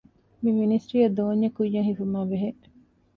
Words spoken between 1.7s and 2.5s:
ހިފުމާއި ބެހޭ